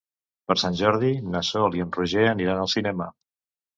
Per 0.51 0.55
Sant 0.61 0.77
Jordi 0.79 1.11
na 1.35 1.43
Sol 1.49 1.77
i 1.81 1.85
en 1.85 1.93
Roger 1.99 2.25
aniran 2.33 2.63
al 2.65 2.73
cinema. 2.77 3.11